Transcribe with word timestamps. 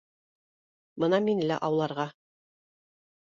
Бына 1.03 1.19
мине 1.27 1.45
лә 1.51 1.59
ауларға 1.69 2.07